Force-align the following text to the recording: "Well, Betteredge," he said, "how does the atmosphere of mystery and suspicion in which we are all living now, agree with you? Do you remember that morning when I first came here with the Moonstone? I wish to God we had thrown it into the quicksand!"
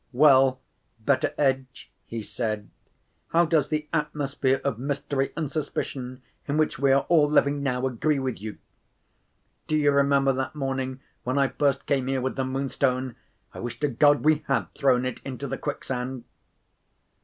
"Well, 0.13 0.59
Betteredge," 1.01 1.91
he 2.07 2.23
said, 2.23 2.71
"how 3.27 3.45
does 3.45 3.69
the 3.69 3.87
atmosphere 3.93 4.59
of 4.63 4.79
mystery 4.79 5.31
and 5.37 5.51
suspicion 5.51 6.23
in 6.47 6.57
which 6.57 6.79
we 6.79 6.91
are 6.91 7.05
all 7.07 7.29
living 7.29 7.61
now, 7.61 7.85
agree 7.85 8.17
with 8.17 8.41
you? 8.41 8.57
Do 9.67 9.77
you 9.77 9.91
remember 9.91 10.33
that 10.33 10.55
morning 10.55 11.01
when 11.23 11.37
I 11.37 11.49
first 11.49 11.85
came 11.85 12.07
here 12.07 12.19
with 12.19 12.35
the 12.35 12.43
Moonstone? 12.43 13.15
I 13.53 13.59
wish 13.59 13.79
to 13.81 13.89
God 13.89 14.25
we 14.25 14.43
had 14.47 14.73
thrown 14.73 15.05
it 15.05 15.21
into 15.23 15.45
the 15.45 15.59
quicksand!" 15.59 16.23